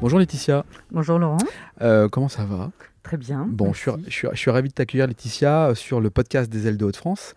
[0.00, 0.64] Bonjour Laetitia.
[0.90, 1.36] Bonjour Laurent.
[1.82, 2.70] Euh, comment ça va?
[3.02, 3.46] Très bien.
[3.50, 6.50] Bon, je suis, je, suis, je suis, ravi de t'accueillir Laetitia euh, sur le podcast
[6.50, 7.34] des ailes de Hauts-de-France.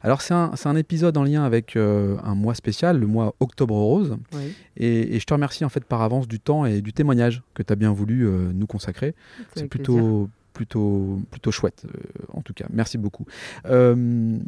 [0.00, 3.74] Alors c'est un, un, épisode en lien avec euh, un mois spécial, le mois Octobre
[3.74, 4.16] Rose.
[4.32, 4.54] Oui.
[4.76, 7.62] Et, et, je te remercie en fait par avance du temps et du témoignage que
[7.62, 9.14] tu as bien voulu euh, nous consacrer.
[9.56, 11.98] C'est plutôt, plutôt, plutôt chouette, euh,
[12.32, 12.66] en tout cas.
[12.72, 13.26] Merci beaucoup.
[13.66, 14.38] Euh,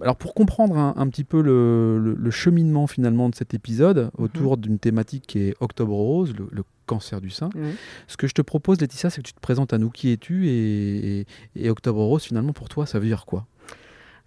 [0.00, 4.10] alors, pour comprendre un, un petit peu le, le, le, cheminement finalement de cet épisode
[4.18, 4.60] autour mmh.
[4.60, 7.50] d'une thématique qui est Octobre Rose, le, le cancer du sein,
[8.06, 10.48] ce que je te propose, Laetitia, c'est que tu te présentes à nous qui es-tu
[10.48, 13.46] et, et, et, Octobre Rose, finalement, pour toi, ça veut dire quoi?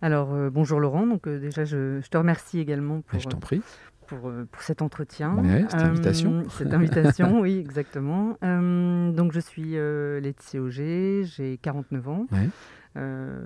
[0.02, 3.40] Alors euh, bonjour Laurent, donc euh, déjà je, je, te remercie également pour, je t'en
[3.40, 3.62] prie.
[4.06, 5.36] Pour, euh, pour, cet entretien.
[5.38, 6.44] Ouais, cette invitation.
[6.50, 8.38] cette invitation, oui, exactement.
[8.42, 9.76] donc je suis
[10.22, 12.28] Laetitia Auger, j'ai 49 ans.
[12.32, 12.50] Ouais.
[12.98, 13.38] Euh,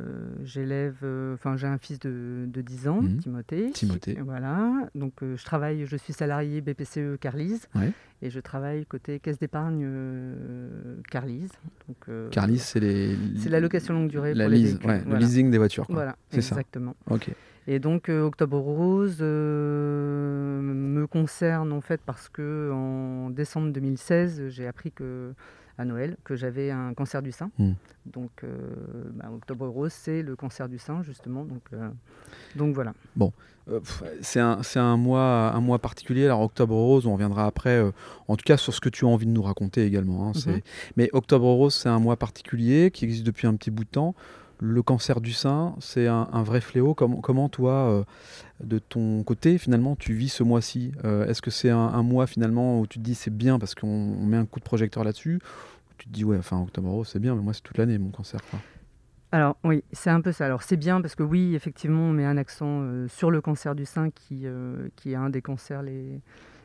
[0.44, 3.18] j'élève, euh, enfin j'ai un fils de, de 10 ans, mmh.
[3.18, 3.72] Timothée.
[3.72, 4.18] Timothée.
[4.24, 4.90] Voilà.
[4.96, 7.92] Donc euh, je travaille, je suis salarié BPCE Carlise ouais.
[8.22, 9.86] et je travaille côté caisse d'épargne
[11.10, 11.52] Carlise.
[11.88, 13.18] Donc Carlise, c'est les.
[13.38, 15.04] C'est la location longue durée la pour les ouais, voilà.
[15.04, 15.86] le leasing des voitures.
[15.86, 15.96] Quoi.
[15.96, 16.96] Voilà, c'est exactement.
[17.08, 17.16] Ça.
[17.16, 17.30] Ok.
[17.68, 24.92] Et donc Octobre Rose me concerne en fait parce que en décembre 2016, j'ai appris
[24.92, 25.34] que
[25.82, 27.50] à Noël que j'avais un cancer du sein.
[27.58, 27.72] Mmh.
[28.06, 28.48] Donc, euh,
[29.14, 31.44] bah, Octobre Rose, c'est le cancer du sein, justement.
[31.44, 31.90] Donc, euh,
[32.56, 32.94] donc voilà.
[33.16, 33.34] Bon,
[33.70, 33.80] euh,
[34.22, 36.26] c'est un, un, mois, un mois particulier.
[36.26, 37.84] Alors, Octobre Rose, on reviendra après,
[38.28, 40.30] en tout cas sur ce que tu as envie de nous raconter également.
[40.30, 40.60] Hein, mmh.
[40.98, 44.16] Mais Octobre Rose, c'est un mois particulier qui existe depuis un petit bout de temps.
[44.64, 46.94] Le cancer du sein, c'est un, un, vrai fléau.
[46.94, 48.06] Comment, comment toi,
[48.64, 50.92] de ton côté, finalement, tu vis ce mois-ci?
[51.04, 54.16] Est-ce que c'est un, un, mois, finalement, où tu te dis c'est bien parce qu'on
[54.24, 55.40] met un coup de projecteur là-dessus?
[56.02, 58.40] Tu te dis ouais enfin octobre c'est bien mais moi c'est toute l'année mon cancer.
[59.32, 60.46] Alors oui, c'est un peu ça.
[60.46, 63.76] Alors c'est bien parce que oui, effectivement, on met un accent euh, sur le cancer
[63.76, 66.20] du sein qui, euh, qui est un des cancers les,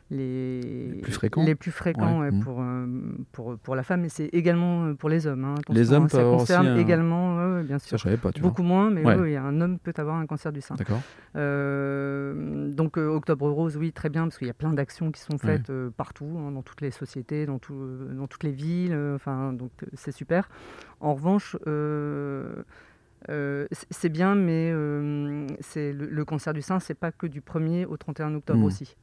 [0.09, 2.29] les, les plus fréquents, les plus fréquents ouais.
[2.29, 2.39] ouais, mmh.
[2.43, 2.85] pour, euh,
[3.31, 5.43] pour, pour la femme, mais c'est également pour les hommes.
[5.43, 5.55] Hein.
[5.69, 8.67] les hommes hein, ça peuvent concerne aussi, également, euh, bien sûr, ça, pas, beaucoup vois.
[8.67, 9.15] moins, mais ouais.
[9.15, 10.75] oui, un homme peut avoir un cancer du sein.
[10.75, 11.01] D'accord.
[11.35, 15.37] Euh, donc Octobre Rose, oui, très bien, parce qu'il y a plein d'actions qui sont
[15.37, 19.71] faites partout, hein, dans toutes les sociétés, dans, tout, dans toutes les villes, enfin, donc
[19.93, 20.49] c'est super.
[20.99, 21.55] En revanche,
[23.29, 27.41] euh, c'est bien, mais euh, c'est le, le, cancer du sein, c'est pas que du
[27.41, 28.63] 1er au 31 octobre mmh.
[28.63, 28.95] aussi.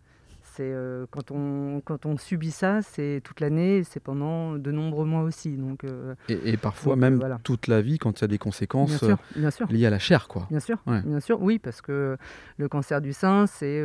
[0.56, 5.04] C'est euh, quand on quand on subit ça, c'est toute l'année, c'est pendant de nombreux
[5.04, 5.56] mois aussi.
[5.56, 5.84] Donc
[6.28, 7.38] et, et, parfois donc, même voilà.
[7.42, 9.66] toute la vie quand il y a des conséquences bien sûr, bien sûr.
[9.68, 10.46] liées à la chair, quoi.
[10.50, 11.02] Bien sûr, ouais.
[11.02, 12.16] bien sûr, oui, parce que
[12.56, 13.84] le cancer du sein, c'est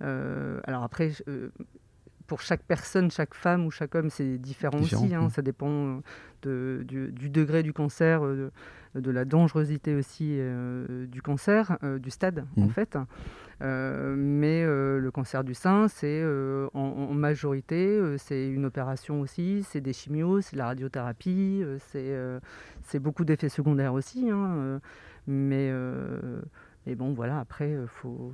[0.00, 1.12] alors après
[2.30, 5.14] pour chaque personne, chaque femme ou chaque homme, c'est différent, différent, aussi.
[5.16, 5.30] Hein, mmh.
[5.30, 6.00] Ça dépend
[6.42, 8.52] de, du, du, degré du cancer, de,
[8.94, 12.62] de la dangerosité aussi euh, du cancer, euh, du stade mmh.
[12.62, 12.96] en fait.
[13.62, 16.22] Euh, mais le cancer du sein, c'est
[16.72, 16.80] en,
[17.10, 23.24] en, majorité, c'est une opération aussi, c'est des chimios, c'est de la radiothérapie, c'est beaucoup
[23.24, 24.30] d'effets secondaires aussi.
[24.30, 24.80] Hein,
[25.26, 25.72] mais,
[26.86, 28.32] mais bon, voilà, après, il faut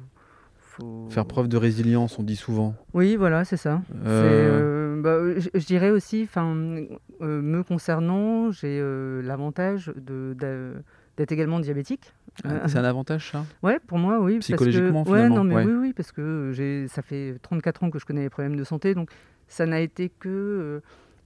[0.77, 1.07] faut...
[1.11, 2.75] Faire preuve de résilience, on dit souvent.
[2.95, 3.83] Oui, voilà, c'est ça.
[4.05, 4.97] Euh...
[4.97, 6.87] Euh, bah, je, je, dirais aussi, euh,
[7.21, 12.13] me concernant, j'ai euh, l'avantage d'être également diabétique.
[12.45, 13.45] Ah, c'est un avantage, ça?
[13.63, 14.39] Ouais, pour moi, oui.
[14.41, 15.37] Psychologiquement, parce que, finalement.
[15.37, 15.65] Ouais, non, mais ouais.
[15.65, 18.95] oui, oui, parce que ça fait 34 ans que je connais les problèmes de santé,
[18.95, 19.11] donc
[19.49, 20.83] ça n'a été que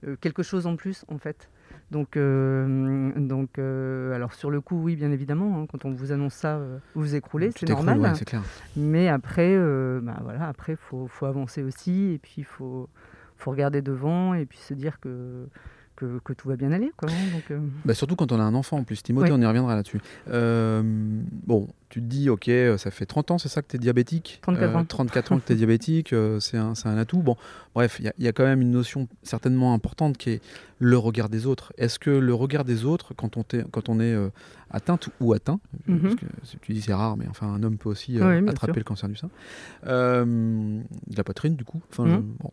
[0.07, 1.49] euh, quelque chose en plus, en fait.
[1.91, 6.13] Donc, euh, donc euh, alors sur le coup, oui, bien évidemment, hein, quand on vous
[6.13, 7.99] annonce ça, euh, vous vous écroulez, c'est normal.
[7.99, 8.41] Ouais, clair.
[8.77, 9.57] Mais après,
[10.01, 12.87] bah, voilà, après, faut, faut avancer aussi, et puis il faut,
[13.35, 15.47] faut regarder devant, et puis se dire que
[15.97, 16.91] que, que, tout va bien aller.
[16.95, 19.03] Quoi, hein, donc, bah surtout quand on a un enfant en plus.
[19.03, 19.99] Timothée, on y reviendra là-dessus.
[20.27, 24.39] Bon, tu te dis, ok, ça fait 30 ans, c'est ça que tu es diabétique
[24.41, 24.85] 34 ans.
[24.85, 27.21] 34 ans que tu es diabétique, euh, c'est un, un, atout.
[27.21, 27.35] Bon,
[27.75, 30.41] bref, il y, y, a quand même une notion certainement importante qui est
[30.79, 31.73] le regard des autres.
[31.77, 34.29] Est-ce que le regard des autres, quand on, quand on est euh,
[34.71, 36.15] atteinte ou atteint, mm -hmm.
[36.39, 38.73] parce que tu dis c'est rare, mais enfin un homme peut aussi euh, oui, attraper
[38.73, 38.79] sûr.
[38.79, 39.29] le cancer du sein,
[39.85, 40.25] euh,
[41.11, 41.81] de la poitrine du coup.
[41.91, 42.11] Enfin, Mhm.
[42.13, 42.43] mm -hmm.
[42.43, 42.51] bon.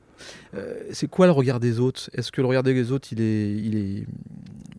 [0.98, 2.02] c'est quoi le regard des autres?
[2.16, 4.04] Est-ce que le regard des autres, il est, il est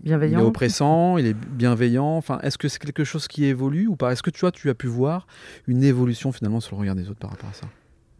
[0.04, 2.14] bienveillant, il est oppressant, il est bienveillant?
[2.22, 4.12] Enfin, est-ce que c'est quelque chose qui évolue ou pas?
[4.12, 5.28] Est-ce que tu tu as pu voir
[5.68, 7.68] une évolution finalement sur le regard des autres par rapport à ça?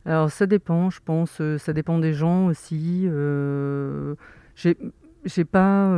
[0.06, 1.42] Alors ça dépend, je pense.
[1.42, 3.04] Euh, ça dépend des gens aussi.
[3.06, 4.16] Euh,
[4.56, 5.90] j'ai pas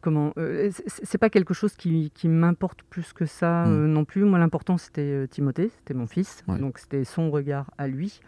[0.00, 0.34] comment
[0.86, 3.86] c'est pas quelque chose qui, qui m'importe plus que ça mmh.
[3.86, 8.20] non plus moi l'important c'était Timothée c'était mon fils donc c'était son regard à lui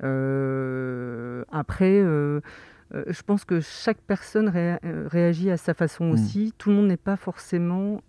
[0.00, 6.12] après je pense que chaque personne réagit à sa façon mmh.
[6.12, 8.00] aussi tout le monde n'est pas forcément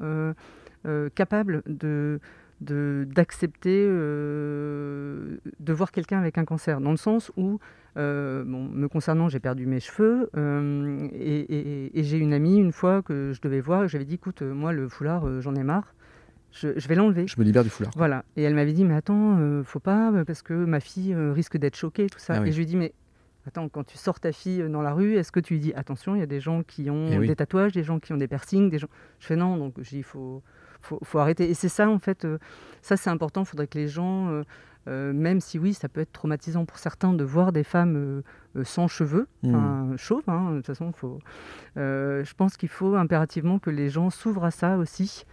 [1.16, 2.20] capable de
[2.62, 7.58] d'accepter de, de, voir quelqu'un avec un cancer, dans le sens où
[7.98, 13.02] euh, bon, me concernant, j'ai perdu mes cheveux euh, et, j'ai une amie, une fois
[13.02, 15.94] que je devais voir, j'avais dit écoute, euh, moi, le foulard, j'en ai marre.
[16.52, 17.28] Je, vais l'enlever.
[17.28, 17.92] Je me libère du foulard.
[17.96, 18.26] Voilà.
[18.36, 22.08] Et elle m'avait dit mais attends, faut pas, parce que ma fille risque d'être choquée,
[22.08, 22.38] tout ça.
[22.38, 22.94] Ah et je lui ai dit mais
[23.46, 26.16] attends, quand tu sors ta fille dans la rue, est-ce que tu lui dis attention,
[26.16, 28.28] il y a des gens qui ont eh des tatouages, des gens qui ont des
[28.28, 28.90] piercings, des gens.
[29.20, 30.42] Je fais non, donc je dis il faut,
[30.82, 31.50] faut, faut, arrêter.
[31.50, 32.28] Et c'est ça en fait,
[32.82, 33.42] ça c'est important.
[33.42, 34.44] Il faudrait que les gens
[34.90, 38.22] euh, même si oui, ça peut être traumatisant pour certains de voir des femmes euh,
[38.56, 39.98] euh, sans cheveux, mmh.
[39.98, 41.20] chauves, hein, de toute façon, faut,
[41.76, 45.26] je pense qu'il faut impérativement que les gens s'ouvrent à ça aussi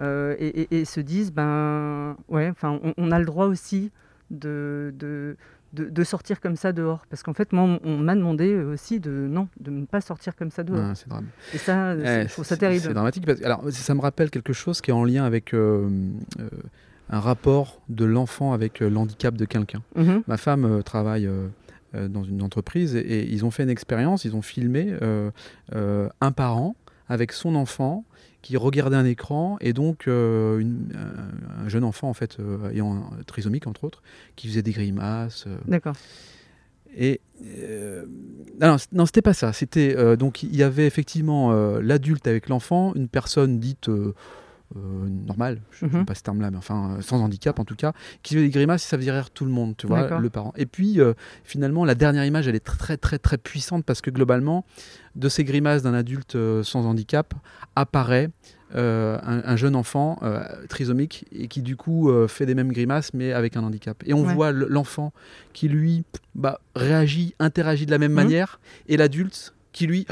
[0.00, 3.92] et, se disent, ben ouais, enfin, on, a le droit aussi
[4.30, 5.36] de, de,
[5.72, 7.06] de, sortir comme ça dehors.
[7.08, 10.50] Parce qu'en fait, moi, on, m'a demandé aussi de non, de ne pas sortir comme
[10.50, 10.96] ça dehors.
[10.96, 11.26] c'est drame.
[11.54, 12.82] Et ça, je trouve ça terrible.
[12.82, 13.26] C'est dramatique.
[13.26, 15.54] Parce, alors, ça me rappelle quelque chose qui est en lien avec
[17.12, 19.82] un rapport de l'enfant avec euh, l'handicap de quelqu'un.
[19.94, 20.22] Mhm.
[20.26, 24.34] Ma femme euh, travaille euh, dans une entreprise et, ils ont fait une expérience, ils
[24.34, 24.94] ont filmé
[25.72, 26.74] un parent
[27.10, 28.04] avec son enfant
[28.42, 30.58] qui regardait un écran et donc un
[31.68, 32.38] jeune enfant en fait
[32.72, 34.02] ayant trisomique entre autres
[34.36, 35.46] qui faisait des grimaces.
[35.66, 35.94] D'accord.
[36.96, 37.20] Et
[38.60, 39.52] non, non c'était pas ça.
[39.52, 43.88] C'était donc il y avait effectivement l'adulte avec l'enfant, une personne dite
[44.76, 46.04] euh, normal, je ne mhm.
[46.04, 47.92] pas ce terme-là, mais enfin euh, sans handicap en tout cas,
[48.22, 50.52] qui fait des grimaces, ça faisait rire tout le monde, tu vois, le parent.
[50.56, 51.14] Et puis euh,
[51.44, 54.64] finalement, la dernière image, elle est très très très puissante parce que globalement,
[55.16, 57.34] de ces grimaces d'un adulte sans handicap
[57.76, 58.30] apparaît
[58.74, 60.18] un, jeune enfant
[60.70, 64.02] trisomique et qui du coup fait des mêmes grimaces mais avec un handicap.
[64.06, 65.12] Et on voit l'enfant
[65.52, 66.04] qui lui
[66.34, 68.16] bah, réagit, interagit de la même mhm.
[68.16, 70.06] manière et l'adulte qui lui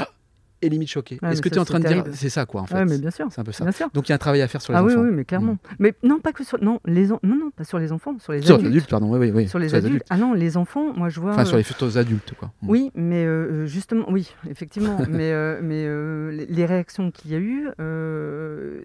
[0.63, 1.19] et limite choqué.
[1.23, 3.11] Est-ce que tu es en train de dire c'est ça quoi en fait mais bien
[3.11, 3.27] sûr.
[3.31, 3.65] C'est un peu ça.
[3.95, 5.01] Donc il y a un travail à faire sur les ah, enfants.
[5.01, 5.53] Oui, oui, mais clairement.
[5.53, 5.59] Mm.
[5.79, 8.43] Mais non, pas que sur non les non non pas sur les enfants, sur les
[8.43, 8.89] sur adultes.
[8.89, 10.05] pardon, oui oui Sur les, adultes.
[10.11, 11.33] Ah non, les enfants, moi je vois.
[11.33, 12.53] Enfin sur les futurs adultes quoi.
[12.63, 12.69] Mm.
[12.69, 17.39] Oui, mais euh, justement, oui, effectivement, mais euh, mais euh, les réactions qu'il y a
[17.39, 17.69] eu,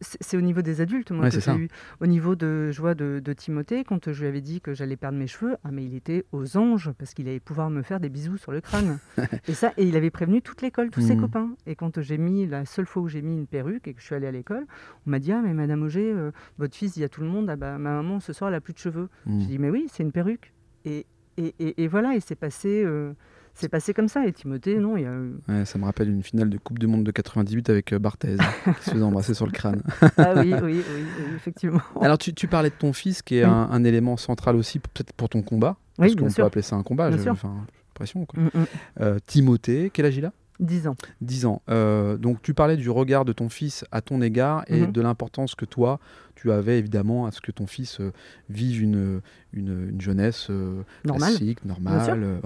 [0.02, 1.12] c'est au niveau des adultes.
[1.12, 1.70] Moi, que j'ai eu
[2.02, 5.18] au niveau de joie de, de, Timothée quand je lui avais dit que j'allais perdre
[5.18, 8.10] mes cheveux, ah mais il était aux anges parce qu'il allait pouvoir me faire des
[8.10, 9.00] bisous sur le crâne.
[9.48, 11.22] et ça, et il avait prévenu toute l'école, tous ses mm.
[11.22, 11.50] copains.
[11.68, 14.06] Et quand j'ai mis la seule fois où j'ai mis une perruque et que je
[14.06, 14.66] suis allée à l'école,
[15.06, 17.28] on m'a dit Ah, mais Madame Auger, euh, votre fils, il y a tout le
[17.28, 17.50] monde.
[17.50, 19.10] Ah, bah, ma maman, ce soir, elle a plus de cheveux.
[19.26, 19.40] Mmh.
[19.42, 20.54] J'ai dit Mais oui, c'est une perruque.
[20.86, 21.06] Et,
[21.38, 22.84] et, et, voilà, et c'est passé.
[22.84, 23.14] Euh,
[23.54, 24.28] c'est passé comme ça.
[24.28, 25.18] Et Timothée, non, il y a.
[25.48, 28.38] Ouais, ça me rappelle une finale de Coupe du Monde de 98 avec euh, Barthez,
[28.80, 29.82] qui se faisait embrasser sur le crâne.
[30.18, 31.82] ah oui, oui, oui, effectivement.
[32.02, 35.14] Alors, tu, tu, parlais de ton fils, qui est un, un, élément central aussi, peut-être
[35.14, 35.78] pour ton combat.
[35.98, 37.10] Oui, parce qu'on peut appeler ça un combat.
[37.12, 38.28] J'ai l'impression.
[38.36, 39.20] Mm, mm.
[39.26, 40.34] Timothée, quel âge il a?
[40.60, 40.96] 10 ans.
[41.22, 41.62] 10 ans.
[41.70, 44.92] Euh, donc tu parlais du regard de ton fils à ton égard et mhm.
[44.92, 46.00] de l'importance que toi,
[46.36, 48.12] tu avais évidemment à ce que ton fils euh,
[48.50, 49.22] vive une,
[49.54, 52.42] une, jeunesse euh, classique, normale.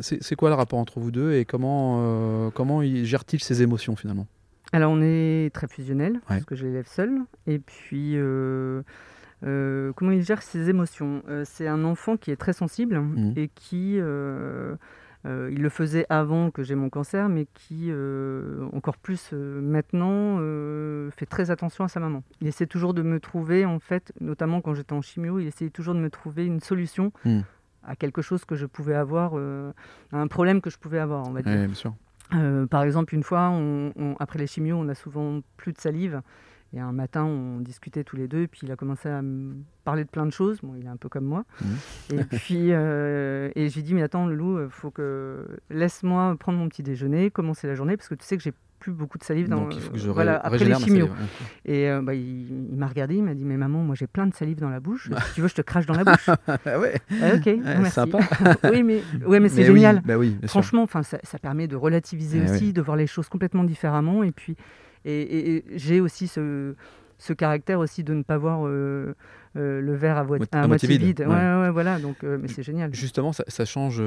[0.00, 4.26] c'est quoi le rapport entre vous deux et comment, comment gère-t-il ses émotions finalement?
[4.72, 7.20] Alors on est très fusionnel, parce que je l'élève seul.
[7.46, 8.16] Et puis...
[9.42, 11.22] comment il gère ses émotions?
[11.44, 13.34] C'est un enfant qui est très sensible mhm.
[13.36, 13.98] et qui
[15.26, 19.60] euh, il le faisait avant que j'ai mon cancer, mais qui, euh, encore plus euh,
[19.60, 20.38] maintenant,
[21.10, 22.22] fait très attention à sa maman.
[22.40, 25.70] Il essaie toujours de me trouver, en fait, notamment quand j'étais en chimio, il essayait
[25.70, 27.40] toujours de me trouver une solution hmm.
[27.84, 31.32] à quelque chose que je pouvais avoir, à un problème que je pouvais avoir, on
[31.32, 31.66] va dire.
[31.66, 31.94] bien sûr.
[32.68, 33.52] par exemple, une fois,
[34.18, 36.20] après les chimios, on a souvent plus de salive.
[36.74, 39.54] Et un matin, on discutait tous les deux, et puis il a commencé à me
[39.84, 40.58] parler de plein de choses.
[40.62, 41.44] Bon, il est un peu comme moi.
[41.60, 42.14] Mmh.
[42.14, 46.68] Et puis, euh, et j'ai dit, mais attends, Loulou, euh, faut que laisse-moi prendre mon
[46.68, 49.48] petit déjeuner, commencer la journée, parce que tu sais que j'ai plus beaucoup de salive
[49.48, 51.08] dans, Donc, il faut que je voilà, après les chimios.
[51.64, 54.34] Et euh, bah, il, m'a regardé, il m'a dit, mais maman, moi j'ai plein de
[54.34, 55.10] salive dans la bouche.
[55.28, 56.28] si tu veux, je te crache dans la bouche.
[56.66, 57.00] Ah ouais.
[57.22, 57.92] Ah, ok, merci.
[57.92, 58.18] Sympa.
[58.70, 60.02] oui, mais, ouais, mais c'est génial.
[60.04, 63.28] bah oui, Franchement, enfin, ça, ça, permet de relativiser eh aussi, de voir les choses
[63.28, 64.22] complètement différemment.
[64.22, 64.54] Et puis,
[65.04, 66.74] et, j'ai aussi ce,
[67.18, 69.14] ce, caractère aussi de ne pas voir euh,
[69.56, 71.20] euh, le verre à, moitié, vide.
[71.20, 71.26] Ouais.
[71.26, 72.94] Ouais, voilà, donc, euh, mais c'est génial.
[72.94, 74.02] Justement, ça, ça change,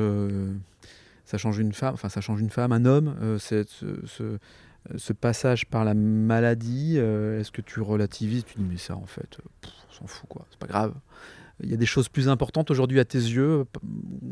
[1.25, 5.94] ça change une femme, enfin ça change une femme, un homme, ce, passage par la
[5.94, 6.98] maladie.
[6.98, 10.60] Est-ce que tu relativises Tu dis mais ça en fait, on s'en fout quoi, c'est
[10.60, 10.94] pas grave.
[11.63, 13.66] Il y a des choses plus importantes aujourd'hui à tes yeux,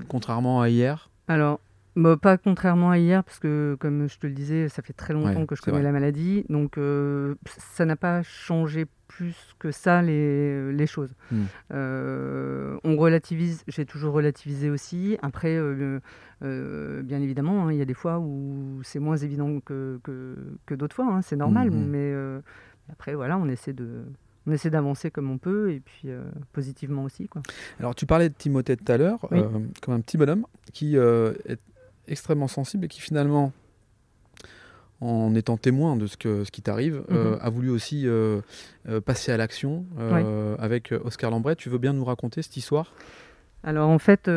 [0.08, 1.10] contrairement à hier?
[1.28, 1.60] Alors
[1.96, 5.14] bah, Pas contrairement à hier, parce que comme je te le disais, ça fait très
[5.14, 6.46] longtemps que je connais la maladie.
[6.50, 11.14] Donc euh, ça n'a pas changé plus que ça les, les choses.
[11.32, 11.44] Hmm.
[11.74, 15.18] Euh, on relativise, j'ai toujours relativisé aussi.
[15.22, 16.00] Après, euh,
[17.04, 20.36] bien évidemment, hein, il y a des fois où c'est moins évident que, que,
[20.66, 21.72] que d'autres fois, hein, c'est normal.
[21.72, 21.90] Hmm, hmm.
[21.90, 22.14] Mais
[22.92, 24.04] après, voilà, on essaie de
[24.48, 26.10] on essaie d'avancer comme on peut et puis
[26.54, 27.28] positivement aussi.
[27.28, 27.42] Quoi.
[27.80, 29.20] Alors tu parlais de Timothée tout à l'heure,
[29.82, 31.60] comme un petit bonhomme qui est
[32.08, 33.52] extrêmement sensible et qui finalement,
[35.02, 37.40] en étant témoin de ce, que, ce qui t'arrive, euh, mhm.
[37.42, 38.42] a voulu aussi euh,
[38.88, 39.86] euh, passer à l'action
[40.60, 41.56] avec Oscar Lambret.
[41.56, 42.94] Tu veux bien nous raconter cette histoire?
[43.64, 44.30] Alors en fait,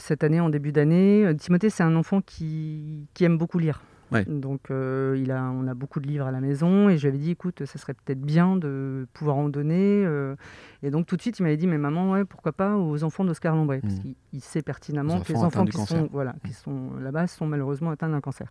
[0.00, 3.82] cette année, en début d'année, Timothée, c'est un enfant qui, qui, aime beaucoup lire.
[4.26, 7.08] Donc euh, il a, on a beaucoup de livres à la maison et je lui
[7.08, 10.04] avais dit écoute, ça serait peut-être bien de pouvoir en donner.
[10.04, 10.34] Euh.
[10.82, 13.24] et donc tout de suite il m'avait dit mais maman ouais pourquoi pas aux enfants
[13.24, 14.14] d'Oscar Lambret parce mmh.
[14.30, 16.54] qu'il sait pertinemment que les enfants qui sont voilà qui mmh.
[16.54, 18.48] sont là-bas sont malheureusement atteints d'un cancer.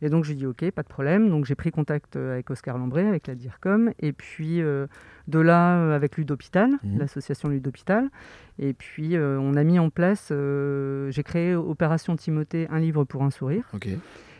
[0.00, 2.78] Et donc j'ai dit ok pas de problème donc j'ai pris contact euh, avec Oscar
[2.78, 6.98] Lambret avec la DIRCOM et puis de là avec Ludhôpital mmh.
[6.98, 8.08] l'association Ludhôpital
[8.58, 13.30] et puis on a mis en place j'ai créé Opération Timothée un livre pour un
[13.30, 13.64] sourire.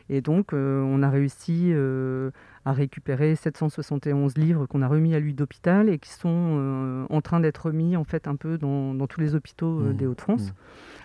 [0.09, 2.31] Et donc, euh, on a réussi euh,
[2.65, 6.29] à récupérer 771 livres qu'on a remis à lui d'hôpital et qui sont
[6.59, 9.93] euh, en train d'être remis en fait un peu dans, tous les hôpitaux mmh.
[9.95, 10.55] des Hauts-de-France, mmh.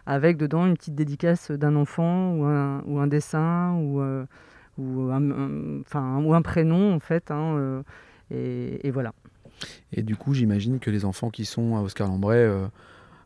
[0.06, 4.02] avec dedans une petite dédicace d'un enfant ou un, ou un, dessin ou,
[4.78, 7.32] ou, un, enfin, ou un prénom en fait.
[7.32, 7.84] Hein,
[8.32, 9.14] et, et, voilà.
[9.94, 12.50] Et du coup, j'imagine que les enfants qui sont à Oscar Lambret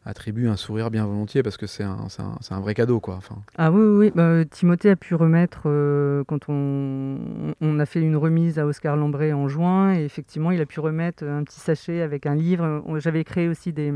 [0.05, 2.99] attribue un sourire bien volontiers parce que c'est un, un, un, vrai cadeau.
[2.99, 3.15] Quoi.
[3.15, 3.35] Enfin...
[3.57, 8.15] Ah oui, oui, bah, Timothée a pu remettre, euh, quand on, on, a fait une
[8.15, 12.01] remise à Oscar Lambret en juin, et effectivement, il a pu remettre un petit sachet
[12.01, 12.83] avec un livre.
[12.97, 13.93] J'avais créé aussi des,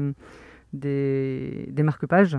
[0.74, 2.38] des, des marque-pages.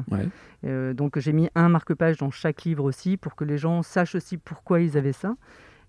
[0.64, 4.14] Euh, donc j'ai mis un marque-page dans chaque livre aussi pour que les gens sachent
[4.14, 5.34] aussi pourquoi ils avaient ça.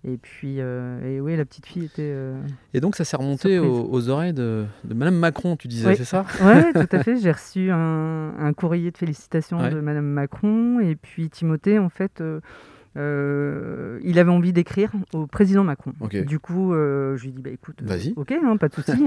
[0.04, 2.02] Et puis, euh, et oui, la petite fille était.
[2.14, 2.40] Euh,
[2.72, 6.24] et donc, ça s'est remonté aux, oreilles de, de, Madame Macron, tu disais, c'est ça?
[6.40, 7.16] Oui, tout à fait.
[7.16, 10.78] J'ai reçu un, un, courrier de félicitations de Madame Macron.
[10.80, 12.22] Et puis, Timothée, en fait,
[12.96, 15.92] euh, il avait envie d'écrire au président Macron.
[16.26, 17.82] Du coup, je lui ai dit bah, écoute,
[18.16, 19.06] ok, hein, pas de souci.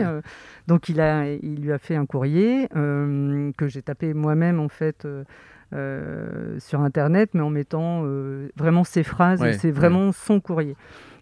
[0.67, 5.07] donc, il, a, il lui a fait un courrier que j'ai tapé moi-même, en fait.
[5.73, 10.75] Euh, sur Internet, mais en mettant euh, vraiment ses phrases, c'est vraiment son courrier.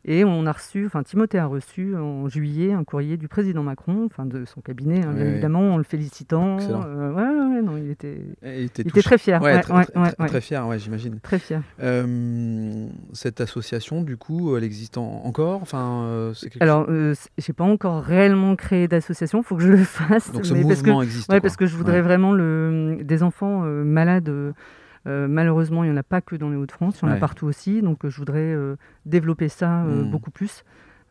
[0.06, 4.06] Et on a reçu, enfin Timothée a reçu en juillet un courrier du président Macron,
[4.06, 6.58] enfin de son cabinet, hein, bien évidemment, en le félicitant.
[6.60, 9.41] Euh, ouais, ouais, non, il était, il était, très fier.
[9.41, 11.20] Ouais, très, très, très, fier, ouais, j'imagine.
[11.22, 11.62] Très fier.
[11.82, 15.62] Euh, cette association, du coup, elle existe encore?
[15.62, 19.77] Enfin, euh, Alors, euh, j'ai pas encore réellement créé d'association, il faut que je le
[19.84, 20.32] fasse.
[20.32, 21.32] Donc ce mouvement parce que, existe.
[21.32, 24.32] Ouais, parce que je voudrais vraiment le, des enfants malades
[25.06, 27.48] malheureusement, il n'y en a pas que dans les Hauts-de-France, il y en a partout
[27.48, 27.82] aussi.
[27.82, 28.75] Donc, je voudrais euh,
[29.06, 30.12] développer ça euh, hmm.
[30.12, 30.63] beaucoup plus.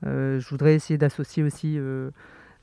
[0.04, 1.78] je voudrais essayer d'associer aussi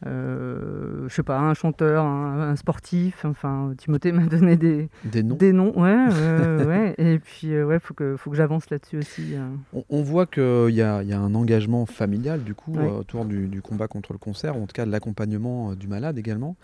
[0.05, 3.25] euh, je sais pas, un chanteur, un, sportif.
[3.25, 5.35] Enfin, Timothée m'a donné des, des noms.
[5.35, 6.07] Des noms, ouais.
[6.65, 6.95] ouais.
[6.97, 9.33] Et puis, euh, ouais, faut que, faut que j'avance là-dessus aussi.
[9.33, 9.83] Euh.
[9.89, 13.87] On, voit qu'il y a, y a, un engagement familial, du coup, autour du, combat
[13.87, 16.55] contre le cancer, ou en tout cas de l'accompagnement du malade également.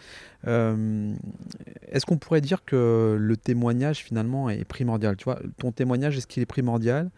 [1.91, 5.15] Est-ce qu'on pourrait dire que le témoignage, finalement, est primordial?
[5.17, 7.11] Tu vois, ton témoignage, est-ce qu'il est primordial?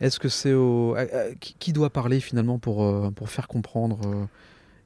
[0.00, 0.96] Est-ce que c'est au...
[1.40, 4.28] Qui doit parler, finalement, pour, pour faire comprendre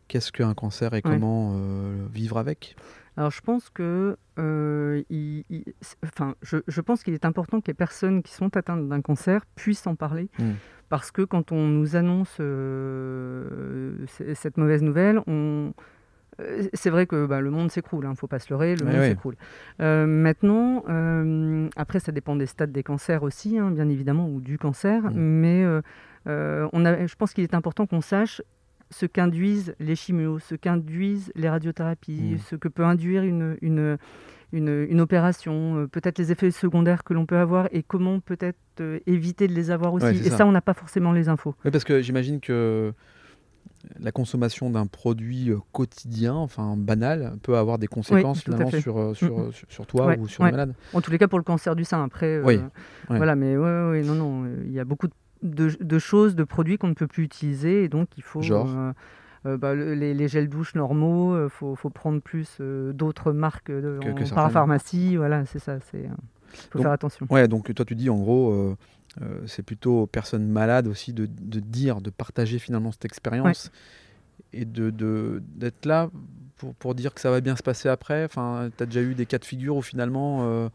[0.09, 2.77] Qu'est-ce qu'un cancer et comment euh, vivre avec?
[3.17, 5.03] Alors je pense que, euh,
[6.05, 9.87] enfin, je, pense qu'il est important que les personnes qui sont atteintes d'un cancer puissent
[9.87, 10.51] en parler, mmh.
[10.89, 13.95] parce que quand on nous annonce euh,
[14.35, 15.73] cette mauvaise nouvelle, on,
[16.73, 18.85] c'est vrai que bah, le monde s'écroule, il hein, ne faut pas se leurrer, le
[18.87, 19.37] monde s'écroule.
[19.79, 20.85] maintenant,
[21.77, 25.15] après, ça dépend des stades des cancers aussi, hein, bien évidemment, ou du cancer, mmh.
[25.15, 25.65] mais
[26.27, 28.43] on a, je pense qu'il est important qu'on sache
[28.91, 32.39] ce qu'induisent les chimios, ce qu'induisent les radiothérapies, mmh.
[32.39, 33.99] ce que peut induire une, une,
[34.53, 39.01] une, opération, euh, peut-être les effets secondaires que l'on peut avoir et comment peut-être euh,
[39.07, 40.07] éviter de les avoir aussi.
[40.07, 41.55] et ça, on n'a pas forcément les infos.
[41.65, 42.93] Oui, parce que j'imagine que
[44.01, 49.39] la consommation d'un produit euh, quotidien, enfin banal, peut avoir des conséquences finalement sur, sur,
[49.39, 49.53] mmh.
[49.69, 50.75] sur, toi ou sur le malade.
[50.93, 52.41] En tous les cas, pour le cancer du sein, après.
[52.43, 52.61] oui.
[53.09, 55.13] Voilà, mais oui, non, non, il y a beaucoup de
[55.45, 57.85] de, choses, de produits qu'on ne peut plus utiliser.
[57.85, 58.43] Et donc, il faut.
[58.43, 58.93] Euh,
[59.47, 64.01] euh, bah, les, gels douches normaux, il euh, faut, prendre plus d'autres marques de,
[64.35, 65.77] en pharmacie Voilà, c'est ça.
[65.93, 66.11] Il
[66.71, 67.27] faut faire attention.
[67.31, 68.77] Ouais, donc toi, tu dis en gros.
[69.47, 73.71] C'est plutôt aux personnes malades aussi de, dire, de partager finalement cette expérience
[74.53, 76.11] et d'être de, d'être là
[76.57, 78.25] pour, pour, dire que ça va bien se passer après.
[78.25, 80.71] Enfin, tu as déjà eu des cas de figure où finalement,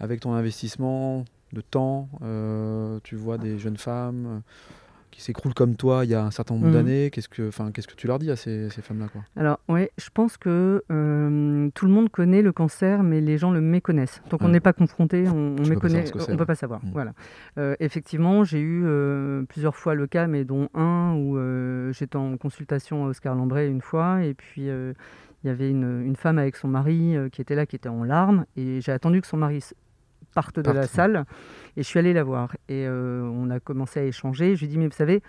[0.00, 2.08] avec ton investissement de temps,
[3.04, 4.42] tu vois des jeunes femmes
[5.14, 6.72] qui s'écroulent comme toi il y a un certain nombre mmh.
[6.72, 7.10] d'années.
[7.10, 9.22] Qu'est-ce que, enfin, qu'est-ce que tu leur dis à ces, ces femmes-là quoi?
[9.36, 13.52] Alors, oui, je pense que euh, tout le monde connaît le cancer, mais les gens
[13.52, 14.20] le méconnaissent.
[14.30, 16.84] Donc, on n'est pas confronté, on, ne méconnaît, on peut pas savoir.
[16.84, 16.90] Mmh.
[16.92, 17.12] Voilà.
[17.58, 21.38] Euh, effectivement, j'ai eu euh, plusieurs fois le cas, mais dont un où
[21.92, 26.16] j'étais en consultation à Oscar Lambray une fois, et puis il y avait une, une,
[26.16, 29.26] femme avec son mari qui était là, qui était en larmes, et j'ai attendu que
[29.26, 29.60] son mari
[30.34, 31.24] parte de la salle.
[31.76, 32.56] Et je suis allée la voir.
[32.68, 34.54] Et euh, on a commencé à échanger.
[34.56, 35.22] Je lui ai dit, mais vous savez,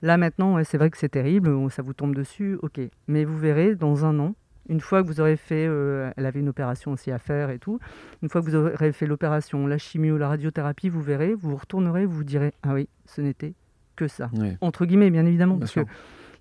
[0.00, 2.80] là maintenant, c'est vrai que c'est terrible, ça vous tombe dessus, ok.
[3.08, 4.34] Mais vous verrez, dans un an,
[4.68, 7.58] une fois que vous aurez fait, euh, elle avait une opération aussi à faire et
[7.58, 7.78] tout,
[8.22, 12.06] une fois que vous aurez fait l'opération, la chimio, la radiothérapie, vous verrez, vous retournerez,
[12.06, 13.54] vous vous direz, ah oui, ce n'était
[13.96, 14.30] que ça.
[14.60, 15.84] Entre guillemets, bien évidemment, parce qu'il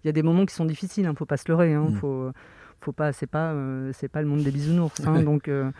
[0.05, 1.87] y a des moments qui sont difficiles, il hein, ne faut pas se leurrer, hein,
[1.89, 1.95] mm.
[1.95, 2.31] faut,
[2.81, 4.99] faut pas, c'est pas, euh, c'est pas le monde des bisounours.
[5.05, 5.71] Hein, donc, euh,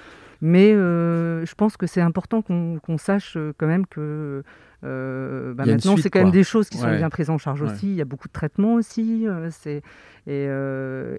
[0.42, 4.44] mais euh, je pense que c'est important qu'on sache quand même que
[4.84, 7.88] bah, maintenant c'est quand même des choses qui sont bien prises en charge aussi.
[7.88, 9.28] Il y a beaucoup de traitements aussi.
[9.50, 9.82] c'est
[10.28, 10.48] et,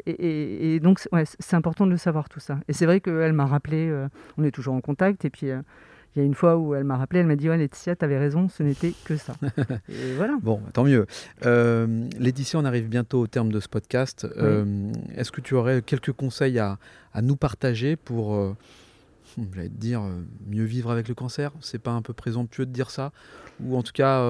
[0.06, 1.00] et, et, donc
[1.40, 2.58] c'est important de le savoir tout ça.
[2.68, 3.92] Et c'est vrai qu'elle m'a rappelé,
[4.38, 5.50] on est toujours en contact et puis
[6.14, 8.04] il y a une fois où elle m'a rappelé, elle m'a dit ouais, Laetitia, tu
[8.04, 9.34] avais raison, ce n'était que ça.
[9.88, 10.36] et voilà.
[10.42, 11.06] Bon, tant mieux.
[11.46, 14.26] Euh, Laetitia, on arrive bientôt au terme de ce podcast.
[14.36, 16.78] Euh, est-ce que tu aurais quelques conseils à,
[17.22, 18.54] nous partager pour, euh,
[19.54, 20.02] j'allais te dire,
[20.46, 21.50] mieux vivre avec le cancer?
[21.60, 23.12] C'est pas un peu présomptueux de dire ça?
[23.64, 24.22] Ou en tout cas,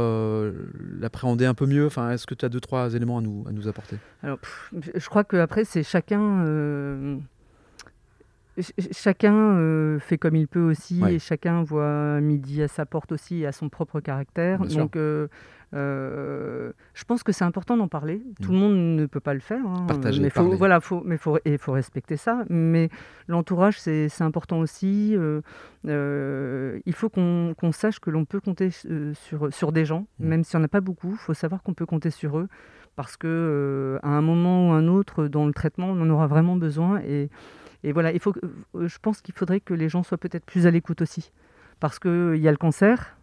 [1.00, 1.86] l'appréhender un peu mieux?
[1.86, 3.96] Enfin, Est-ce que tu as deux, trois éléments à nous, à nous apporter?
[4.22, 4.38] Alors,
[4.72, 7.18] je crois qu'après, c'est chacun
[8.92, 13.40] chacun euh, fait comme il peut aussi et chacun voit midi à sa porte aussi
[13.40, 14.60] et à son propre caractère.
[14.60, 15.28] Donc, euh,
[15.74, 18.22] euh, je pense que c'est important d'en parler.
[18.42, 18.54] Tout mm.
[18.54, 19.64] le monde ne peut pas le faire.
[19.66, 19.86] Hein.
[19.86, 22.44] Partager, mais faut, voilà, faut, mais faut, il faut respecter ça.
[22.48, 22.88] Mais
[23.28, 25.16] l'entourage, c'est important aussi.
[25.84, 30.26] il faut qu'on sache que l'on peut compter sur, sur des gens, mm.
[30.26, 31.12] même si on n'a pas beaucoup.
[31.12, 32.48] Il faut savoir qu'on peut compter sur eux
[32.94, 36.56] parce que à un moment ou un autre dans le traitement, on en aura vraiment
[36.56, 37.30] besoin et
[37.84, 38.34] et voilà, il faut,
[38.74, 41.32] euh, je pense qu'il faudrait que les gens soient peut-être plus à l'écoute aussi.
[41.80, 43.16] Parce qu'il y a le cancer,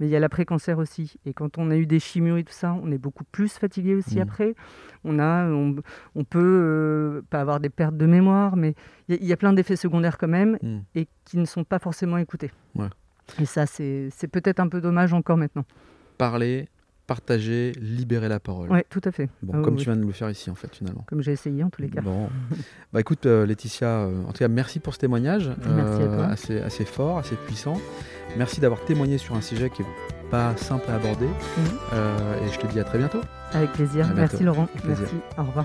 [0.00, 1.16] mais il y a l'après-cancer aussi.
[1.26, 3.94] Et quand on a eu des chimios et tout ça, on est beaucoup plus fatigué
[3.94, 4.22] aussi mmh.
[4.22, 4.54] après.
[5.04, 8.74] On, a, on, peut euh, pas avoir des pertes de mémoire, mais
[9.08, 10.78] il y, a plein d'effets secondaires quand même mmh.
[10.94, 12.50] et qui ne sont pas forcément écoutés.
[13.38, 15.64] Et ça, c'est peut-être un peu dommage encore maintenant.
[16.16, 16.68] Parler,
[17.08, 18.70] partager, libérer la parole.
[18.70, 19.28] Oui, tout à fait.
[19.42, 21.04] Bon, ah comme tu viens de le faire ici, en fait, finalement.
[21.08, 22.02] Comme j'ai essayé, en tous les cas.
[22.02, 22.28] Bon.
[22.92, 25.50] bah écoute, euh, Laetitia, euh, en tout cas, merci pour ce témoignage.
[25.74, 26.16] Merci à toi.
[26.16, 27.80] Euh, assez, assez fort, assez puissant.
[28.36, 29.88] Merci d'avoir témoigné sur un sujet qui n'est
[30.30, 31.26] pas simple à aborder.
[31.26, 32.46] Mhm.
[32.46, 33.22] et je te dis à très bientôt.
[33.52, 34.06] Avec plaisir.
[34.14, 34.68] Merci Laurent.
[34.84, 35.16] Merci.
[35.38, 35.64] Au revoir.